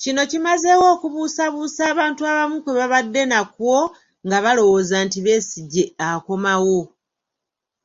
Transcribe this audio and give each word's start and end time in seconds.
Kino 0.00 0.22
kimazeewo 0.30 0.84
okubuusabuusa 0.94 1.80
abantu 1.92 2.20
abamu 2.30 2.56
kwe 2.64 2.72
babadde 2.78 3.22
nakwo 3.30 3.76
nga 4.26 4.38
balowooza 4.44 4.96
nti 5.06 5.18
Besigye 5.26 5.84
akomawo. 6.08 6.80